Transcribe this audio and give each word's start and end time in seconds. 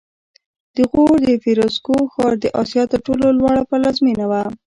د 0.75 0.77
غور 0.91 1.17
د 1.29 1.31
فیروزکوه 1.43 2.01
ښار 2.13 2.33
د 2.43 2.45
اسیا 2.61 2.83
تر 2.91 2.99
ټولو 3.05 3.25
لوړ 3.39 3.57
پلازمېنه 3.69 4.25
وه 4.31 4.43